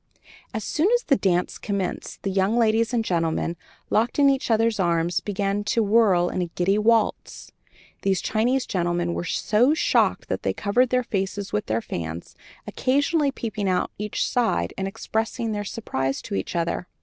[0.51, 3.55] As soon as the dancing commenced, and young ladies and gentlemen,
[3.91, 7.51] locked in each other's arms, began to whirl in the giddy waltz,
[8.01, 12.33] these Chinese gentlemen were so shocked that they covered their faces with their fans,
[12.65, 16.87] occasionally peeping out each side and expressing their surprise to each other.